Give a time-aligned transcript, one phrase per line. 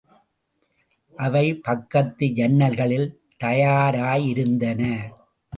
[1.15, 3.07] அவை பக்கத்து ஜன்னல்களில்
[3.43, 4.81] தயாராயிருந்தன.